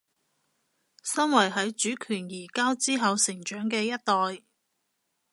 [1.03, 4.43] 身為喺主權移交之後成長嘅一代